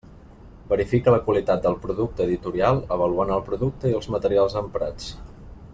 [0.71, 5.13] Verifica la qualitat del producte editorial avaluant el producte i els materials emprats.